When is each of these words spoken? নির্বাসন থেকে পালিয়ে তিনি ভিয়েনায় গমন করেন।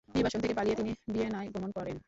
নির্বাসন 0.09 0.39
থেকে 0.43 0.55
পালিয়ে 0.57 0.77
তিনি 0.79 0.91
ভিয়েনায় 1.13 1.49
গমন 1.55 1.71
করেন। 1.77 1.97